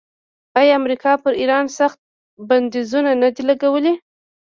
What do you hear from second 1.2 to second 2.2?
پر ایران سخت